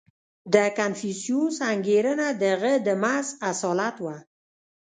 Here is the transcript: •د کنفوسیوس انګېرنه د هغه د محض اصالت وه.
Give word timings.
•د 0.53 0.55
کنفوسیوس 0.77 1.55
انګېرنه 1.71 2.27
د 2.41 2.43
هغه 2.53 2.73
د 2.85 2.87
محض 3.03 3.27
اصالت 3.51 3.95
وه. 4.05 4.17